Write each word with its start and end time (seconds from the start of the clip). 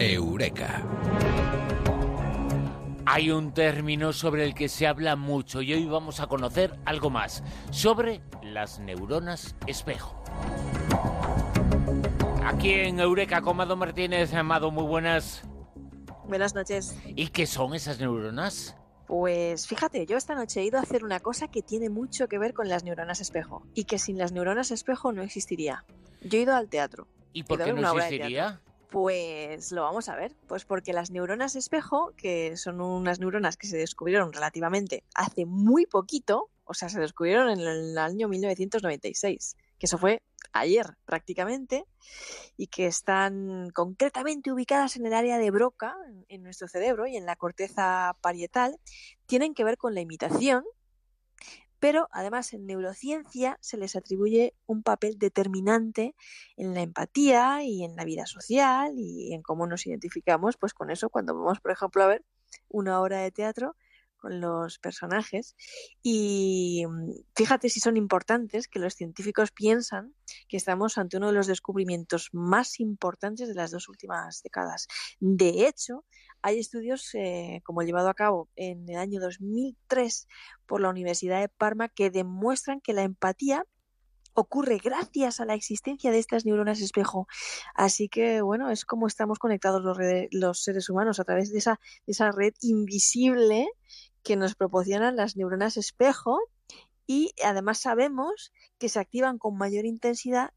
Eureka. 0.00 0.84
Hay 3.04 3.30
un 3.30 3.52
término 3.52 4.12
sobre 4.12 4.44
el 4.44 4.54
que 4.54 4.68
se 4.68 4.86
habla 4.86 5.16
mucho 5.16 5.60
y 5.60 5.74
hoy 5.74 5.86
vamos 5.86 6.20
a 6.20 6.28
conocer 6.28 6.78
algo 6.84 7.10
más 7.10 7.42
sobre 7.70 8.20
las 8.42 8.78
neuronas 8.78 9.56
espejo. 9.66 10.22
Aquí 12.44 12.72
en 12.74 13.00
Eureka, 13.00 13.40
Comado 13.42 13.76
Martínez, 13.76 14.32
Amado, 14.34 14.70
muy 14.70 14.84
buenas. 14.84 15.42
Buenas 16.28 16.54
noches. 16.54 16.96
¿Y 17.04 17.28
qué 17.28 17.46
son 17.46 17.74
esas 17.74 17.98
neuronas? 17.98 18.76
Pues 19.08 19.66
fíjate, 19.66 20.06
yo 20.06 20.16
esta 20.16 20.34
noche 20.34 20.60
he 20.60 20.64
ido 20.64 20.78
a 20.78 20.82
hacer 20.82 21.02
una 21.02 21.18
cosa 21.18 21.48
que 21.48 21.62
tiene 21.62 21.88
mucho 21.88 22.28
que 22.28 22.38
ver 22.38 22.54
con 22.54 22.68
las 22.68 22.84
neuronas 22.84 23.20
espejo 23.20 23.66
y 23.74 23.84
que 23.84 23.98
sin 23.98 24.16
las 24.16 24.30
neuronas 24.30 24.70
espejo 24.70 25.12
no 25.12 25.22
existiría. 25.22 25.84
Yo 26.20 26.38
he 26.38 26.42
ido 26.42 26.54
al 26.54 26.68
teatro. 26.68 27.08
¿Y 27.32 27.42
por 27.42 27.64
qué 27.64 27.72
no 27.72 27.98
existiría? 27.98 28.60
Pues 28.90 29.70
lo 29.72 29.82
vamos 29.82 30.08
a 30.08 30.16
ver. 30.16 30.34
Pues 30.46 30.64
porque 30.64 30.92
las 30.92 31.10
neuronas 31.10 31.56
espejo, 31.56 32.12
que 32.16 32.56
son 32.56 32.80
unas 32.80 33.20
neuronas 33.20 33.56
que 33.56 33.66
se 33.66 33.76
descubrieron 33.76 34.32
relativamente 34.32 35.04
hace 35.14 35.44
muy 35.44 35.86
poquito, 35.86 36.48
o 36.64 36.74
sea, 36.74 36.88
se 36.88 37.00
descubrieron 37.00 37.50
en 37.50 37.60
el 37.60 37.98
año 37.98 38.28
1996, 38.28 39.56
que 39.78 39.86
eso 39.86 39.98
fue 39.98 40.22
ayer 40.52 40.96
prácticamente, 41.04 41.84
y 42.56 42.68
que 42.68 42.86
están 42.86 43.70
concretamente 43.74 44.50
ubicadas 44.50 44.96
en 44.96 45.06
el 45.06 45.12
área 45.12 45.38
de 45.38 45.50
Broca, 45.50 45.94
en 46.28 46.42
nuestro 46.42 46.66
cerebro 46.68 47.06
y 47.06 47.16
en 47.16 47.26
la 47.26 47.36
corteza 47.36 48.16
parietal, 48.22 48.78
tienen 49.26 49.54
que 49.54 49.64
ver 49.64 49.76
con 49.76 49.94
la 49.94 50.00
imitación 50.00 50.64
pero 51.80 52.08
además 52.12 52.52
en 52.52 52.66
neurociencia 52.66 53.58
se 53.60 53.76
les 53.76 53.96
atribuye 53.96 54.54
un 54.66 54.82
papel 54.82 55.18
determinante 55.18 56.14
en 56.56 56.74
la 56.74 56.82
empatía 56.82 57.62
y 57.62 57.84
en 57.84 57.96
la 57.96 58.04
vida 58.04 58.26
social 58.26 58.92
y 58.96 59.32
en 59.32 59.42
cómo 59.42 59.66
nos 59.66 59.86
identificamos 59.86 60.56
pues 60.56 60.74
con 60.74 60.90
eso 60.90 61.10
cuando 61.10 61.34
vamos 61.34 61.60
por 61.60 61.72
ejemplo 61.72 62.02
a 62.02 62.08
ver 62.08 62.24
una 62.68 63.00
obra 63.00 63.20
de 63.20 63.30
teatro 63.30 63.76
con 64.18 64.40
los 64.40 64.78
personajes. 64.78 65.56
Y 66.02 66.84
mm, 66.86 67.12
fíjate 67.34 67.68
si 67.68 67.80
son 67.80 67.96
importantes 67.96 68.68
que 68.68 68.78
los 68.78 68.94
científicos 68.94 69.50
piensan 69.52 70.14
que 70.48 70.56
estamos 70.56 70.98
ante 70.98 71.18
uno 71.18 71.28
de 71.28 71.34
los 71.34 71.46
descubrimientos 71.46 72.30
más 72.32 72.80
importantes 72.80 73.48
de 73.48 73.54
las 73.54 73.70
dos 73.70 73.88
últimas 73.88 74.42
décadas. 74.42 74.88
De 75.20 75.66
hecho, 75.68 76.04
hay 76.42 76.58
estudios 76.58 77.14
eh, 77.14 77.60
como 77.64 77.82
llevado 77.82 78.08
a 78.08 78.14
cabo 78.14 78.48
en 78.56 78.88
el 78.88 78.96
año 78.96 79.20
2003 79.20 80.26
por 80.66 80.80
la 80.80 80.90
Universidad 80.90 81.40
de 81.40 81.48
Parma 81.48 81.88
que 81.88 82.10
demuestran 82.10 82.80
que 82.80 82.94
la 82.94 83.02
empatía 83.02 83.64
ocurre 84.34 84.78
gracias 84.78 85.40
a 85.40 85.44
la 85.44 85.54
existencia 85.54 86.12
de 86.12 86.18
estas 86.18 86.46
neuronas 86.46 86.80
espejo. 86.80 87.26
Así 87.74 88.08
que, 88.08 88.40
bueno, 88.40 88.70
es 88.70 88.84
como 88.84 89.08
estamos 89.08 89.38
conectados 89.38 89.82
los, 90.30 90.62
seres 90.62 90.88
humanos 90.88 91.18
a 91.18 91.24
través 91.24 91.50
de 91.52 91.58
esa 91.58 92.30
red 92.30 92.54
invisible 92.60 93.68
que 94.22 94.36
nos 94.36 94.54
proporcionan 94.54 95.16
las 95.16 95.36
neuronas 95.36 95.76
espejo 95.76 96.38
y 97.08 97.32
además 97.42 97.78
sabemos 97.78 98.52
que 98.78 98.90
se 98.90 99.00
activan 99.00 99.38
con 99.38 99.56
mayor 99.56 99.86
intensidad 99.86 100.52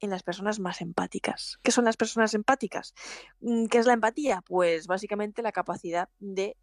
en 0.00 0.10
las 0.10 0.22
personas 0.22 0.60
más 0.60 0.82
empáticas. 0.82 1.58
¿Qué 1.62 1.72
son 1.72 1.86
las 1.86 1.96
personas 1.96 2.34
empáticas? 2.34 2.94
Mm, 3.40 3.64
¿Qué 3.66 3.78
es 3.78 3.86
la 3.86 3.94
empatía? 3.94 4.42
Pues 4.46 4.86
básicamente 4.86 5.42
la 5.42 5.52
capacidad 5.52 6.10
de 6.18 6.58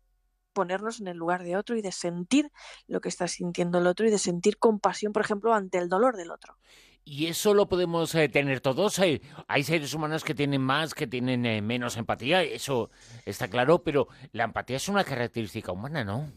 ponernos 0.53 1.01
en 1.01 1.07
el 1.07 1.17
lugar 1.17 1.43
de 1.43 1.57
otro 1.57 1.75
y 1.75 1.81
de 1.81 1.91
sentir 1.91 2.51
lo 2.85 3.01
que 3.01 3.09
está 3.09 3.27
sintiendo 3.27 3.79
el 3.79 3.87
otro 3.87 4.07
y 4.07 4.11
de 4.11 4.19
sentir 4.19 4.59
compasión, 4.59 5.13
por 5.13 5.23
ejemplo, 5.23 5.55
ante 5.55 5.79
el 5.79 5.89
dolor 5.89 6.15
del 6.15 6.29
otro. 6.29 6.59
¿Y 7.03 7.25
eso 7.25 7.55
lo 7.55 7.67
podemos 7.67 8.13
eh, 8.13 8.29
tener 8.29 8.61
todos? 8.61 8.99
hay 8.99 9.63
seres 9.63 9.95
humanos 9.95 10.23
que 10.23 10.35
tienen 10.35 10.61
más, 10.61 10.93
que 10.93 11.07
tienen 11.07 11.47
eh, 11.47 11.63
menos 11.63 11.97
empatía, 11.97 12.43
eso 12.43 12.91
está 13.25 13.47
claro, 13.49 13.83
pero 13.83 14.09
la 14.31 14.43
empatía 14.43 14.77
es 14.77 14.87
una 14.87 15.03
característica 15.03 15.71
humana, 15.71 16.03
¿no? 16.03 16.31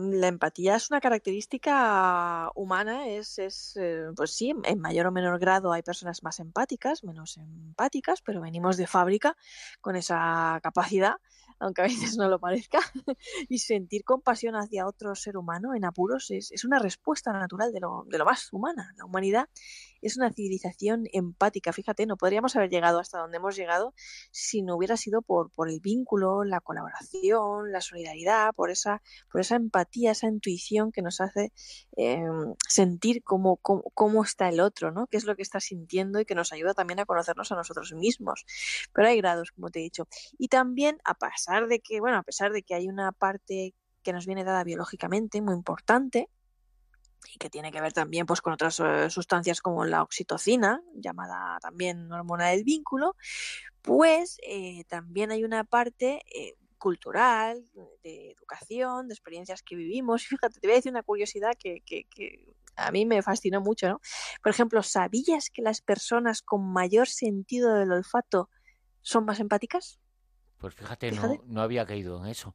La 0.00 0.28
empatía 0.28 0.76
es 0.76 0.90
una 0.90 1.00
característica 1.00 2.50
humana, 2.54 3.08
es, 3.08 3.38
es 3.38 3.76
eh, 3.76 4.06
pues 4.16 4.32
sí, 4.32 4.54
en 4.64 4.80
mayor 4.80 5.06
o 5.06 5.12
menor 5.12 5.38
grado 5.38 5.72
hay 5.72 5.82
personas 5.82 6.22
más 6.22 6.40
empáticas, 6.40 7.04
menos 7.04 7.36
empáticas, 7.36 8.22
pero 8.22 8.40
venimos 8.40 8.76
de 8.76 8.86
fábrica 8.86 9.36
con 9.80 9.96
esa 9.96 10.58
capacidad 10.62 11.16
aunque 11.60 11.82
a 11.82 11.84
veces 11.84 12.16
no 12.16 12.28
lo 12.28 12.40
parezca, 12.40 12.80
y 13.48 13.58
sentir 13.58 14.02
compasión 14.02 14.56
hacia 14.56 14.86
otro 14.86 15.14
ser 15.14 15.36
humano 15.36 15.74
en 15.74 15.84
apuros 15.84 16.30
es, 16.30 16.50
es 16.50 16.64
una 16.64 16.78
respuesta 16.78 17.32
natural 17.32 17.70
de 17.70 17.80
lo, 17.80 18.04
de 18.08 18.16
lo, 18.18 18.24
más 18.24 18.50
humana. 18.52 18.94
La 18.96 19.04
humanidad 19.04 19.48
es 20.02 20.16
una 20.16 20.32
civilización 20.32 21.04
empática. 21.12 21.72
Fíjate, 21.72 22.06
no 22.06 22.16
podríamos 22.16 22.56
haber 22.56 22.70
llegado 22.70 22.98
hasta 22.98 23.18
donde 23.18 23.36
hemos 23.38 23.56
llegado 23.56 23.94
si 24.30 24.62
no 24.62 24.76
hubiera 24.76 24.96
sido 24.96 25.22
por, 25.22 25.50
el 25.68 25.80
vínculo, 25.80 26.44
la 26.44 26.60
colaboración, 26.60 27.72
la 27.72 27.80
solidaridad, 27.80 28.52
por 28.54 28.70
esa, 28.70 29.02
por 29.30 29.40
esa 29.40 29.56
empatía, 29.56 30.12
esa 30.12 30.28
intuición 30.28 30.92
que 30.92 31.02
nos 31.02 31.20
hace 31.20 31.52
eh, 31.96 32.22
sentir 32.68 33.22
cómo, 33.22 33.56
cómo, 33.56 33.82
cómo, 33.94 34.22
está 34.22 34.48
el 34.48 34.60
otro, 34.60 34.90
¿no? 34.90 35.06
qué 35.06 35.16
es 35.16 35.24
lo 35.24 35.36
que 35.36 35.42
está 35.42 35.60
sintiendo 35.60 36.20
y 36.20 36.24
que 36.24 36.34
nos 36.34 36.52
ayuda 36.52 36.74
también 36.74 37.00
a 37.00 37.04
conocernos 37.04 37.52
a 37.52 37.56
nosotros 37.56 37.92
mismos. 37.92 38.44
Pero 38.92 39.08
hay 39.08 39.16
grados, 39.18 39.52
como 39.52 39.70
te 39.70 39.80
he 39.80 39.82
dicho. 39.82 40.08
Y 40.38 40.48
también, 40.48 40.98
a 41.04 41.14
pesar 41.14 41.68
de 41.68 41.80
que, 41.80 42.00
bueno, 42.00 42.18
a 42.18 42.22
pesar 42.22 42.52
de 42.52 42.62
que 42.62 42.74
hay 42.74 42.88
una 42.88 43.12
parte 43.12 43.74
que 44.02 44.12
nos 44.12 44.26
viene 44.26 44.44
dada 44.44 44.64
biológicamente 44.64 45.42
muy 45.42 45.54
importante, 45.54 46.28
y 47.28 47.38
que 47.38 47.50
tiene 47.50 47.70
que 47.70 47.80
ver 47.80 47.92
también 47.92 48.26
pues 48.26 48.40
con 48.40 48.52
otras 48.52 48.80
eh, 48.80 49.10
sustancias 49.10 49.60
como 49.60 49.84
la 49.84 50.02
oxitocina, 50.02 50.82
llamada 50.94 51.58
también 51.60 52.10
hormona 52.12 52.48
del 52.48 52.64
vínculo, 52.64 53.16
pues 53.82 54.38
eh, 54.42 54.84
también 54.88 55.30
hay 55.30 55.44
una 55.44 55.64
parte 55.64 56.22
eh, 56.34 56.54
cultural, 56.78 57.62
de 58.02 58.30
educación, 58.30 59.08
de 59.08 59.14
experiencias 59.14 59.62
que 59.62 59.76
vivimos. 59.76 60.24
Fíjate, 60.26 60.60
te 60.60 60.66
voy 60.66 60.72
a 60.72 60.76
decir 60.76 60.92
una 60.92 61.02
curiosidad 61.02 61.52
que, 61.58 61.82
que, 61.84 62.04
que 62.04 62.54
a 62.76 62.90
mí 62.90 63.04
me 63.04 63.22
fascinó 63.22 63.60
mucho, 63.60 63.88
¿no? 63.88 64.00
Por 64.42 64.50
ejemplo, 64.50 64.82
¿sabías 64.82 65.50
que 65.50 65.62
las 65.62 65.82
personas 65.82 66.42
con 66.42 66.72
mayor 66.72 67.08
sentido 67.08 67.74
del 67.74 67.92
olfato 67.92 68.48
son 69.02 69.26
más 69.26 69.40
empáticas? 69.40 70.00
Pues 70.56 70.74
fíjate, 70.74 71.12
No, 71.12 71.42
no, 71.46 71.62
había 71.62 71.86
caído 71.86 72.22
en 72.22 72.30
eso. 72.30 72.54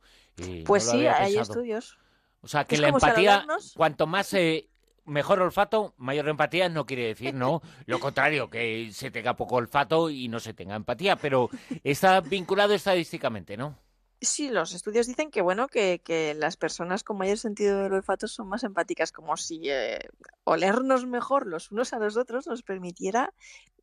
pues 0.65 0.89
sí, 0.89 1.07
hay 1.07 1.37
estudios. 1.37 1.97
O 2.45 2.47
sea, 2.47 2.63
que 2.63 2.77
la 2.77 2.89
empatía, 2.89 3.43
cuanto 3.75 4.05
más 4.05 4.31
eh, 4.35 4.69
mejor 5.05 5.41
olfato, 5.41 5.95
mayor 5.97 6.29
empatía 6.29 6.69
no 6.69 6.85
quiere 6.85 7.07
decir, 7.07 7.33
¿no? 7.33 7.63
Lo 7.87 7.99
contrario, 7.99 8.51
que 8.51 8.91
se 8.93 9.09
tenga 9.09 9.35
poco 9.35 9.55
olfato 9.55 10.11
y 10.11 10.27
no 10.27 10.39
se 10.39 10.53
tenga 10.53 10.75
empatía, 10.75 11.15
pero 11.15 11.49
está 11.83 12.21
vinculado 12.21 12.75
estadísticamente, 12.75 13.57
¿no? 13.57 13.79
Sí, 14.21 14.49
los 14.49 14.73
estudios 14.73 15.07
dicen 15.07 15.31
que 15.31 15.41
bueno 15.41 15.67
que, 15.67 16.01
que, 16.05 16.35
las 16.35 16.55
personas 16.55 17.03
con 17.03 17.17
mayor 17.17 17.39
sentido 17.39 17.81
del 17.81 17.93
olfato 17.93 18.27
son 18.27 18.47
más 18.47 18.63
empáticas, 18.63 19.11
como 19.11 19.35
si 19.37 19.61
eh, 19.63 19.99
olernos 20.43 21.07
mejor 21.07 21.47
los 21.47 21.71
unos 21.71 21.93
a 21.93 21.99
los 21.99 22.15
otros 22.15 22.45
nos 22.45 22.61
permitiera 22.61 23.33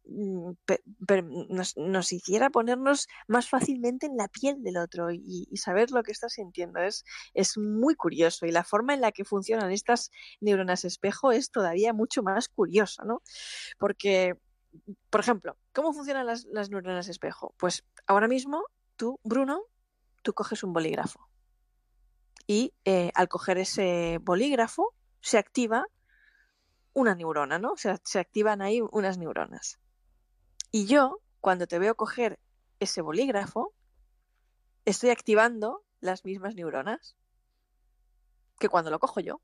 nos, 0.04 1.76
nos, 1.76 2.12
hiciera 2.12 2.50
ponernos 2.50 3.06
más 3.28 3.48
fácilmente 3.48 4.06
en 4.06 4.16
la 4.16 4.28
piel 4.28 4.62
del 4.62 4.76
otro 4.76 5.10
y, 5.10 5.48
saber 5.56 5.90
lo 5.90 6.02
que 6.02 6.12
está 6.12 6.28
sintiendo. 6.28 6.80
Es, 6.80 7.04
es 7.34 7.56
muy 7.56 7.94
curioso 7.94 8.46
y 8.46 8.50
la 8.50 8.64
forma 8.64 8.94
en 8.94 9.00
la 9.00 9.12
que 9.12 9.24
funcionan 9.24 9.70
estas 9.70 10.10
neuronas 10.40 10.84
espejo 10.84 11.32
es 11.32 11.50
todavía 11.50 11.92
mucho 11.92 12.22
más 12.22 12.48
curiosa, 12.48 13.04
¿no? 13.04 13.22
Porque, 13.78 14.34
por 15.10 15.20
ejemplo, 15.20 15.56
¿cómo 15.72 15.92
funcionan 15.92 16.26
las, 16.26 16.46
neuronas 16.70 17.08
espejo? 17.08 17.54
Pues 17.58 17.84
ahora 18.06 18.28
mismo 18.28 18.64
tú, 18.96 19.20
Bruno, 19.22 19.62
tú 20.22 20.34
coges 20.34 20.62
un 20.62 20.72
bolígrafo 20.72 21.28
y 22.46 22.74
eh, 22.84 23.12
al 23.14 23.28
coger 23.28 23.58
ese 23.58 24.18
bolígrafo 24.20 24.94
se 25.20 25.38
activa 25.38 25.86
una 26.92 27.14
neurona, 27.14 27.58
¿no? 27.58 27.74
Se 27.76 28.18
activan 28.18 28.60
ahí 28.60 28.82
unas 28.90 29.16
neuronas. 29.16 29.78
Y 30.74 30.86
yo, 30.86 31.20
cuando 31.42 31.66
te 31.66 31.78
veo 31.78 31.94
coger 31.94 32.40
ese 32.80 33.02
bolígrafo, 33.02 33.74
estoy 34.86 35.10
activando 35.10 35.84
las 36.00 36.24
mismas 36.24 36.54
neuronas 36.54 37.14
que 38.58 38.70
cuando 38.70 38.90
lo 38.90 38.98
cojo 38.98 39.20
yo. 39.20 39.42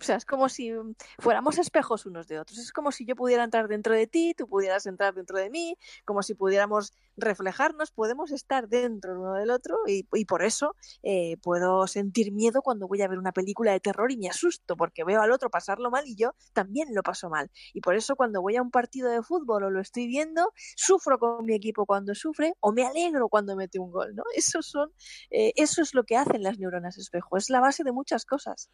O 0.00 0.04
sea, 0.04 0.16
es 0.16 0.24
como 0.24 0.48
si 0.48 0.72
fuéramos 1.18 1.58
espejos 1.58 2.06
unos 2.06 2.28
de 2.28 2.38
otros. 2.38 2.58
Es 2.58 2.72
como 2.72 2.92
si 2.92 3.04
yo 3.04 3.16
pudiera 3.16 3.42
entrar 3.42 3.66
dentro 3.66 3.94
de 3.94 4.06
ti, 4.06 4.34
tú 4.36 4.46
pudieras 4.46 4.86
entrar 4.86 5.14
dentro 5.14 5.38
de 5.38 5.50
mí, 5.50 5.76
como 6.04 6.22
si 6.22 6.34
pudiéramos 6.34 6.92
reflejarnos, 7.16 7.90
podemos 7.90 8.30
estar 8.30 8.68
dentro 8.68 9.20
uno 9.20 9.34
del 9.34 9.50
otro 9.50 9.76
y, 9.86 10.04
por 10.24 10.42
eso 10.42 10.76
eh, 11.02 11.36
puedo 11.42 11.86
sentir 11.86 12.32
miedo 12.32 12.62
cuando 12.62 12.86
voy 12.86 13.02
a 13.02 13.08
ver 13.08 13.18
una 13.18 13.32
película 13.32 13.72
de 13.72 13.80
terror 13.80 14.12
y 14.12 14.16
me 14.16 14.28
asusto 14.28 14.76
porque 14.76 15.04
veo 15.04 15.20
al 15.20 15.32
otro 15.32 15.50
pasarlo 15.50 15.90
mal 15.90 16.06
y 16.06 16.14
yo 16.14 16.34
también 16.52 16.94
lo 16.94 17.02
paso 17.02 17.28
mal. 17.28 17.50
Y 17.74 17.80
por 17.80 17.96
eso 17.96 18.14
cuando 18.14 18.40
voy 18.40 18.56
a 18.56 18.62
un 18.62 18.70
partido 18.70 19.10
de 19.10 19.22
fútbol 19.22 19.64
o 19.64 19.70
lo 19.70 19.80
estoy 19.80 20.06
viendo, 20.06 20.52
sufro 20.76 21.18
con 21.18 21.44
mi 21.44 21.54
equipo 21.54 21.86
cuando 21.86 22.14
sufre 22.14 22.54
o 22.60 22.72
me 22.72 22.84
alegro 22.86 23.28
cuando 23.28 23.56
mete 23.56 23.78
un 23.78 23.90
gol, 23.90 24.14
¿no? 24.14 24.22
Eso 24.34 24.62
son, 24.62 24.92
eh, 25.30 25.52
eso 25.56 25.82
es 25.82 25.94
lo 25.94 26.04
que 26.04 26.16
hacen 26.16 26.42
las 26.42 26.58
neuronas 26.58 26.98
espejo, 26.98 27.36
es 27.36 27.50
la 27.50 27.60
base 27.60 27.82
de 27.82 27.92
muchas 27.92 28.24
cosas. 28.24 28.70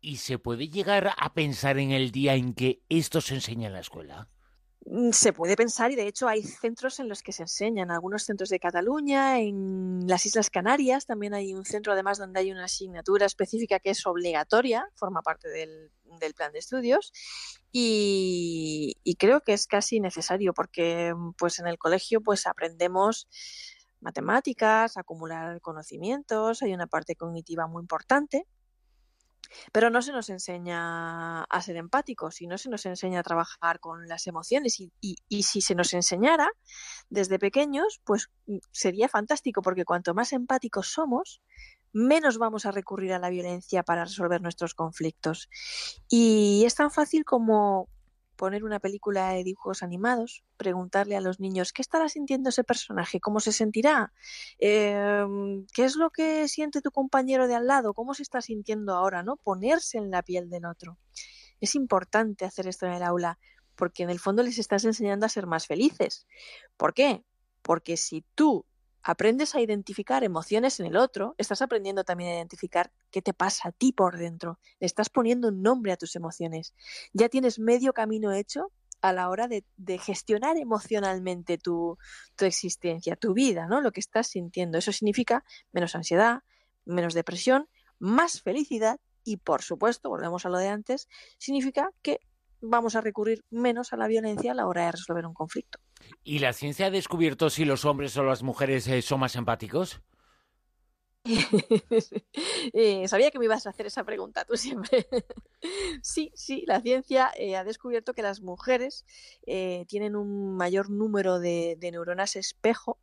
¿Y 0.00 0.16
se 0.18 0.38
puede 0.38 0.65
llegar 0.70 1.12
a 1.16 1.34
pensar 1.34 1.78
en 1.78 1.90
el 1.90 2.10
día 2.10 2.34
en 2.34 2.54
que 2.54 2.82
esto 2.88 3.20
se 3.20 3.34
enseña 3.34 3.68
en 3.68 3.74
la 3.74 3.80
escuela? 3.80 4.28
Mm, 4.88 5.10
se 5.10 5.32
puede 5.32 5.56
pensar 5.56 5.90
y 5.90 5.96
de 5.96 6.06
hecho 6.06 6.28
hay 6.28 6.44
centros 6.44 7.00
en 7.00 7.08
los 7.08 7.22
que 7.22 7.32
se 7.32 7.42
enseñan, 7.42 7.90
algunos 7.90 8.22
centros 8.22 8.50
de 8.50 8.60
Cataluña, 8.60 9.40
en 9.40 10.06
las 10.06 10.26
Islas 10.26 10.48
Canarias 10.48 11.06
también 11.06 11.34
hay 11.34 11.54
un 11.54 11.64
centro 11.64 11.92
además 11.92 12.18
donde 12.18 12.38
hay 12.38 12.52
una 12.52 12.66
asignatura 12.66 13.26
específica 13.26 13.80
que 13.80 13.90
es 13.90 14.06
obligatoria, 14.06 14.88
forma 14.94 15.22
parte 15.22 15.48
del, 15.48 15.90
plan 16.36 16.52
de 16.52 16.60
estudios 16.60 17.12
y, 17.72 18.96
creo 19.18 19.40
que 19.40 19.54
es 19.54 19.66
casi 19.66 20.00
necesario 20.00 20.54
porque 20.54 21.14
pues 21.36 21.58
en 21.58 21.66
el 21.66 21.78
colegio 21.78 22.20
pues 22.20 22.46
aprendemos 22.46 23.28
matemáticas, 24.00 24.96
acumular 24.96 25.60
conocimientos, 25.60 26.62
hay 26.62 26.72
una 26.74 26.86
parte 26.86 27.16
cognitiva 27.16 27.66
muy 27.66 27.82
importante 27.82 28.46
pero 29.72 29.90
no 29.90 30.02
se 30.02 30.12
nos 30.12 30.30
enseña 30.30 31.44
a 31.44 31.62
ser 31.62 31.76
empáticos 31.76 32.40
y 32.40 32.46
no 32.46 32.58
se 32.58 32.70
nos 32.70 32.86
enseña 32.86 33.20
a 33.20 33.22
trabajar 33.22 33.80
con 33.80 34.08
las 34.08 34.26
emociones. 34.26 34.80
Y, 34.80 34.92
y, 35.00 35.42
si 35.42 35.60
se 35.60 35.74
nos 35.74 35.92
enseñara 35.94 36.48
desde 37.08 37.38
pequeños, 37.38 38.00
pues 38.04 38.30
mm, 38.46 38.58
sería 38.72 39.08
fantástico, 39.08 39.62
porque 39.62 39.84
cuanto 39.84 40.14
más 40.14 40.32
empáticos 40.32 40.88
somos, 40.88 41.40
menos 41.92 42.38
vamos 42.38 42.66
a 42.66 42.72
recurrir 42.72 43.12
a 43.12 43.18
la 43.18 43.30
violencia 43.30 43.82
para 43.82 44.04
resolver 44.04 44.42
nuestros 44.42 44.74
conflictos. 44.74 45.48
Y 46.08 46.64
es 46.66 46.74
tan 46.74 46.90
fácil 46.90 47.24
como 47.24 47.88
poner 48.36 48.64
una 48.64 48.78
película 48.78 49.30
de 49.30 49.44
dibujos 49.44 49.82
animados, 49.82 50.44
preguntarle 50.56 51.16
a 51.16 51.20
los 51.20 51.40
niños 51.40 51.72
qué 51.72 51.82
estará 51.82 52.08
sintiendo 52.08 52.50
ese 52.50 52.64
personaje, 52.64 53.20
cómo 53.20 53.40
se 53.40 53.52
sentirá, 53.52 54.12
em, 54.58 55.66
qué 55.74 55.84
es 55.84 55.96
lo 55.96 56.10
que 56.10 56.46
siente 56.48 56.80
tu 56.80 56.90
compañero 56.90 57.48
de 57.48 57.54
al 57.54 57.66
lado, 57.66 57.94
cómo 57.94 58.14
se 58.14 58.22
está 58.22 58.40
sintiendo 58.40 58.94
ahora, 58.94 59.22
¿no? 59.22 59.36
Ponerse 59.36 59.98
en 59.98 60.10
la 60.10 60.22
piel 60.22 60.48
del 60.50 60.66
otro. 60.66 60.98
Es 61.60 61.74
importante 61.74 62.44
hacer 62.44 62.68
esto 62.68 62.86
en 62.86 62.92
el 62.92 63.02
aula 63.02 63.38
porque 63.74 64.02
en 64.02 64.10
el 64.10 64.18
fondo 64.18 64.42
les 64.42 64.58
estás 64.58 64.84
enseñando 64.84 65.26
a 65.26 65.30
ser 65.30 65.46
más 65.46 65.66
felices. 65.66 66.26
¿Por 66.76 66.94
qué? 66.94 67.24
Porque 67.62 67.96
si 67.96 68.24
tú 68.34 68.64
aprendes 69.06 69.54
a 69.54 69.60
identificar 69.60 70.24
emociones 70.24 70.80
en 70.80 70.86
el 70.86 70.96
otro, 70.96 71.36
estás 71.38 71.62
aprendiendo 71.62 72.02
también 72.02 72.30
a 72.30 72.34
identificar 72.34 72.90
qué 73.12 73.22
te 73.22 73.32
pasa 73.32 73.68
a 73.68 73.72
ti 73.72 73.92
por 73.92 74.18
dentro. 74.18 74.58
Estás 74.80 75.10
poniendo 75.10 75.48
un 75.48 75.62
nombre 75.62 75.92
a 75.92 75.96
tus 75.96 76.16
emociones. 76.16 76.74
Ya 77.12 77.28
tienes 77.28 77.60
medio 77.60 77.92
camino 77.92 78.32
hecho 78.32 78.72
a 79.02 79.12
la 79.12 79.28
hora 79.28 79.46
de, 79.46 79.64
gestionar 79.98 80.56
emocionalmente 80.56 81.56
tu, 81.56 81.98
tu, 82.34 82.46
existencia, 82.46 83.14
tu 83.14 83.32
vida, 83.32 83.68
¿no? 83.68 83.80
Lo 83.80 83.92
que 83.92 84.00
estás 84.00 84.26
sintiendo. 84.26 84.76
Eso 84.76 84.90
significa 84.90 85.44
menos 85.70 85.94
ansiedad, 85.94 86.42
menos 86.84 87.14
depresión, 87.14 87.68
más 88.00 88.42
felicidad 88.42 88.98
y, 89.22 89.36
por 89.36 89.62
supuesto, 89.62 90.08
volvemos 90.08 90.46
a 90.46 90.48
lo 90.48 90.58
de 90.58 90.66
antes, 90.66 91.08
significa 91.38 91.92
que 92.02 92.18
vamos 92.60 92.96
a 92.96 93.00
recurrir 93.02 93.44
menos 93.50 93.92
a 93.92 93.96
la 93.96 94.08
violencia 94.08 94.50
a 94.50 94.54
la 94.54 94.66
hora 94.66 94.86
de 94.86 94.92
resolver 94.92 95.26
un 95.26 95.34
conflicto. 95.34 95.78
¿Y 96.24 96.40
la 96.40 96.52
ciencia 96.52 96.86
ha 96.86 96.90
descubierto 96.90 97.50
si 97.50 97.64
los 97.64 97.84
hombres 97.84 98.16
o 98.16 98.24
las 98.24 98.42
mujeres 98.42 98.86
eh, 98.88 99.02
son 99.02 99.20
más 99.20 99.36
empáticos? 99.36 100.00
Eh, 102.72 103.06
sabía 103.08 103.30
que 103.30 103.38
me 103.38 103.44
ibas 103.44 103.66
a 103.66 103.70
hacer 103.70 103.86
esa 103.86 104.04
pregunta 104.04 104.44
tú 104.44 104.56
siempre. 104.56 105.06
sí, 106.02 106.32
sí, 106.34 106.64
la 106.66 106.80
ciencia 106.80 107.30
eh, 107.36 107.56
ha 107.56 107.64
descubierto 107.64 108.12
que 108.12 108.22
las 108.22 108.42
mujeres 108.42 109.04
tienen 109.86 110.16
un 110.16 110.56
mayor 110.56 110.90
número 110.90 111.38
de, 111.38 111.78
neuronas 111.80 112.36
espejo 112.36 112.98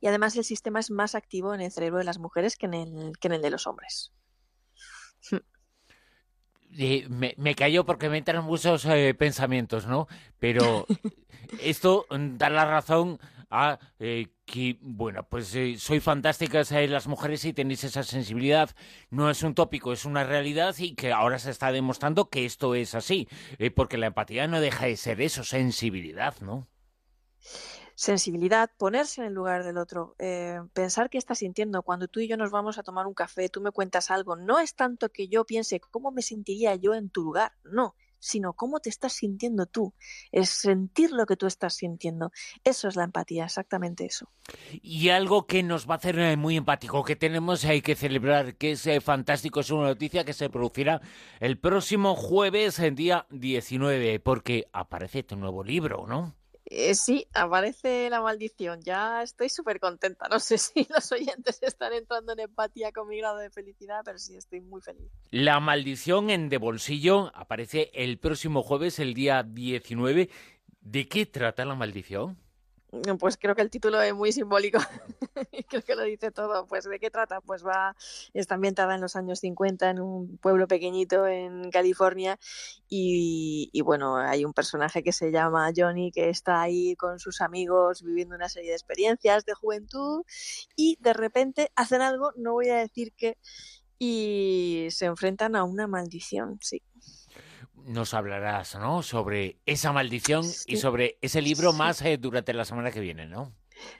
y 0.00 0.06
además 0.06 0.36
el 0.36 0.44
sistema 0.44 0.80
es 0.80 0.90
más 0.90 1.14
activo 1.14 1.54
en 1.54 1.60
el 1.60 1.72
cerebro 1.72 1.98
de 1.98 2.04
las 2.04 2.18
mujeres 2.18 2.56
que 2.56 2.66
en 2.66 2.74
el, 2.74 3.12
que 3.18 3.28
en 3.28 3.34
el 3.34 3.42
de 3.42 3.50
los 3.50 3.66
hombres. 3.66 4.12
Me, 7.08 7.34
me 7.36 7.54
callo 7.54 7.84
porque 7.84 8.08
me 8.08 8.18
entran 8.18 8.44
muchos 8.44 8.84
eh, 8.86 9.14
pensamientos, 9.14 9.86
¿no? 9.86 10.08
Pero 10.38 10.86
esto 11.62 12.06
da 12.10 12.50
la 12.50 12.64
razón 12.64 13.18
a 13.50 13.78
eh, 13.98 14.28
que, 14.44 14.76
bueno, 14.80 15.26
pues 15.28 15.54
eh, 15.54 15.76
soy 15.78 16.00
fantásticas 16.00 16.70
las 16.70 17.06
mujeres 17.06 17.44
y 17.44 17.52
tenéis 17.52 17.84
esa 17.84 18.02
sensibilidad. 18.02 18.70
No 19.10 19.30
es 19.30 19.42
un 19.42 19.54
tópico, 19.54 19.92
es 19.92 20.04
una 20.04 20.24
realidad 20.24 20.74
y 20.78 20.94
que 20.94 21.12
ahora 21.12 21.38
se 21.38 21.50
está 21.50 21.72
demostrando 21.72 22.28
que 22.28 22.44
esto 22.44 22.74
es 22.74 22.94
así. 22.94 23.28
porque 23.74 23.98
la 23.98 24.06
empatía 24.06 24.46
no 24.46 24.60
deja 24.60 24.86
de 24.86 24.96
ser 24.96 25.20
eso, 25.20 25.44
sensibilidad, 25.44 26.34
¿no? 26.40 26.66
Sensibilidad, 27.96 28.70
ponerse 28.76 29.22
en 29.22 29.28
el 29.28 29.32
lugar 29.32 29.64
del 29.64 29.78
otro, 29.78 30.14
eh, 30.18 30.60
pensar 30.74 31.08
qué 31.10 31.18
está 31.18 31.34
sintiendo. 31.34 31.82
Cuando 31.82 32.08
tú 32.08 32.20
y 32.20 32.28
yo 32.28 32.36
nos 32.36 32.50
vamos 32.50 32.78
a 32.78 32.82
tomar 32.82 33.06
un 33.06 33.14
café, 33.14 33.48
tú 33.48 33.62
me 33.62 33.72
cuentas 33.72 34.10
algo, 34.10 34.36
no 34.36 34.60
es 34.60 34.74
tanto 34.74 35.08
que 35.08 35.28
yo 35.28 35.44
piense 35.44 35.80
cómo 35.80 36.12
me 36.12 36.22
sentiría 36.22 36.76
yo 36.76 36.94
en 36.94 37.08
tu 37.08 37.24
lugar, 37.24 37.52
no, 37.64 37.96
sino 38.18 38.52
cómo 38.52 38.80
te 38.80 38.90
estás 38.90 39.14
sintiendo 39.14 39.64
tú, 39.64 39.94
es 40.30 40.50
sentir 40.50 41.10
lo 41.10 41.24
que 41.24 41.36
tú 41.36 41.46
estás 41.46 41.74
sintiendo. 41.74 42.32
Eso 42.64 42.86
es 42.88 42.96
la 42.96 43.04
empatía, 43.04 43.46
exactamente 43.46 44.04
eso. 44.04 44.28
Y 44.82 45.08
algo 45.08 45.46
que 45.46 45.62
nos 45.62 45.88
va 45.88 45.94
a 45.94 45.96
hacer 45.98 46.18
eh, 46.18 46.36
muy 46.36 46.56
empático, 46.56 47.02
que 47.02 47.16
tenemos 47.16 47.64
hay 47.64 47.80
que 47.80 47.94
celebrar, 47.94 48.56
que 48.56 48.72
es 48.72 48.86
eh, 48.86 49.00
fantástico, 49.00 49.60
es 49.60 49.70
una 49.70 49.86
noticia 49.86 50.24
que 50.24 50.34
se 50.34 50.50
producirá 50.50 51.00
el 51.40 51.58
próximo 51.58 52.14
jueves, 52.14 52.78
el 52.78 52.94
día 52.94 53.26
19, 53.30 54.20
porque 54.20 54.68
aparece 54.72 55.22
tu 55.22 55.36
nuevo 55.36 55.64
libro, 55.64 56.06
¿no? 56.06 56.34
Eh, 56.68 56.96
sí, 56.96 57.28
aparece 57.32 58.10
la 58.10 58.20
maldición. 58.20 58.80
Ya 58.82 59.22
estoy 59.22 59.48
súper 59.48 59.78
contenta. 59.78 60.28
No 60.28 60.40
sé 60.40 60.58
si 60.58 60.86
los 60.92 61.10
oyentes 61.12 61.62
están 61.62 61.92
entrando 61.92 62.32
en 62.32 62.40
empatía 62.40 62.92
con 62.92 63.08
mi 63.08 63.18
grado 63.18 63.38
de 63.38 63.50
felicidad, 63.50 64.02
pero 64.04 64.18
sí 64.18 64.36
estoy 64.36 64.60
muy 64.60 64.80
feliz. 64.80 65.10
La 65.30 65.60
maldición 65.60 66.30
en 66.30 66.48
De 66.48 66.58
Bolsillo 66.58 67.30
aparece 67.34 67.90
el 67.94 68.18
próximo 68.18 68.62
jueves, 68.62 68.98
el 68.98 69.14
día 69.14 69.44
19. 69.44 70.28
¿De 70.80 71.08
qué 71.08 71.26
trata 71.26 71.64
la 71.64 71.74
maldición? 71.74 72.36
Pues 73.18 73.36
creo 73.36 73.54
que 73.54 73.62
el 73.62 73.70
título 73.70 74.00
es 74.00 74.14
muy 74.14 74.32
simbólico. 74.32 74.78
creo 75.68 75.82
que 75.82 75.94
lo 75.94 76.02
dice 76.02 76.30
todo. 76.30 76.66
Pues 76.66 76.84
¿de 76.84 76.98
qué 76.98 77.10
trata? 77.10 77.40
Pues 77.40 77.64
va, 77.64 77.96
está 78.34 78.54
ambientada 78.54 78.94
en 78.94 79.00
los 79.00 79.16
años 79.16 79.40
50 79.40 79.90
en 79.90 80.00
un 80.00 80.38
pueblo 80.38 80.68
pequeñito 80.68 81.26
en 81.26 81.70
California 81.70 82.38
y, 82.88 83.80
bueno, 83.82 84.16
hay 84.16 84.44
un 84.44 84.52
personaje 84.52 85.02
que 85.02 85.12
se 85.12 85.30
llama 85.30 85.72
Johnny 85.76 86.12
que 86.12 86.28
está 86.28 86.60
ahí 86.62 86.96
con 86.96 87.18
sus 87.18 87.40
amigos 87.40 88.02
viviendo 88.02 88.34
una 88.34 88.48
serie 88.48 88.70
de 88.70 88.76
experiencias 88.76 89.44
de 89.44 89.54
juventud 89.54 90.24
y 90.76 90.96
de 91.00 91.12
repente 91.12 91.70
hacen 91.74 92.02
algo, 92.02 92.32
no 92.36 92.52
voy 92.52 92.68
a 92.68 92.76
decir 92.76 93.12
qué, 93.16 93.36
y 93.98 94.88
se 94.90 95.06
enfrentan 95.06 95.56
a 95.56 95.64
una 95.64 95.86
maldición, 95.86 96.58
sí 96.60 96.82
nos 97.86 98.14
hablarás, 98.14 98.74
¿no? 98.74 99.02
Sobre 99.02 99.60
esa 99.64 99.92
maldición 99.92 100.44
y 100.66 100.76
sobre 100.76 101.18
ese 101.22 101.40
libro 101.40 101.72
más 101.72 102.02
eh, 102.02 102.18
durante 102.18 102.52
la 102.52 102.64
semana 102.64 102.90
que 102.90 103.00
viene, 103.00 103.26
¿no? 103.26 103.52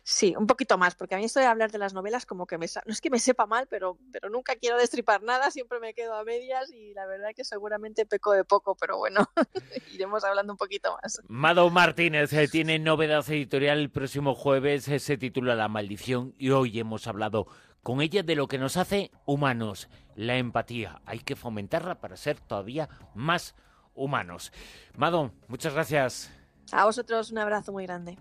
Sí, 0.02 0.34
un 0.36 0.46
poquito 0.46 0.78
más, 0.78 0.94
porque 0.94 1.14
a 1.14 1.18
mí 1.18 1.24
esto 1.24 1.40
de 1.40 1.46
hablar 1.46 1.70
de 1.70 1.78
las 1.78 1.92
novelas 1.92 2.26
como 2.26 2.46
que 2.46 2.58
me... 2.58 2.66
No 2.86 2.92
es 2.92 3.00
que 3.00 3.10
me 3.10 3.18
sepa 3.18 3.46
mal, 3.46 3.66
pero, 3.68 3.98
pero 4.10 4.30
nunca 4.30 4.56
quiero 4.56 4.78
destripar 4.78 5.22
nada, 5.22 5.50
siempre 5.50 5.80
me 5.80 5.94
quedo 5.94 6.14
a 6.14 6.24
medias 6.24 6.72
y 6.72 6.94
la 6.94 7.06
verdad 7.06 7.30
que 7.36 7.44
seguramente 7.44 8.06
peco 8.06 8.32
de 8.32 8.44
poco, 8.44 8.74
pero 8.74 8.96
bueno, 8.96 9.28
iremos 9.92 10.24
hablando 10.24 10.52
un 10.52 10.56
poquito 10.56 10.96
más. 11.02 11.20
Mado 11.28 11.70
Martínez 11.70 12.32
eh, 12.32 12.48
tiene 12.48 12.78
novedad 12.78 13.28
editorial 13.28 13.78
el 13.78 13.90
próximo 13.90 14.34
jueves, 14.34 14.88
eh, 14.88 14.98
se 14.98 15.18
titula 15.18 15.54
La 15.54 15.68
maldición 15.68 16.34
y 16.38 16.50
hoy 16.50 16.78
hemos 16.78 17.06
hablado 17.06 17.46
con 17.82 18.00
ella 18.00 18.22
de 18.22 18.34
lo 18.34 18.48
que 18.48 18.58
nos 18.58 18.76
hace 18.76 19.12
humanos, 19.26 19.88
la 20.16 20.38
empatía. 20.38 21.00
Hay 21.04 21.20
que 21.20 21.36
fomentarla 21.36 22.00
para 22.00 22.16
ser 22.16 22.40
todavía 22.40 22.88
más 23.14 23.54
humanos. 23.96 24.52
Mado, 24.96 25.32
muchas 25.48 25.74
gracias. 25.74 26.30
A 26.72 26.84
vosotros 26.84 27.30
un 27.30 27.38
abrazo 27.38 27.72
muy 27.72 27.84
grande. 27.84 28.18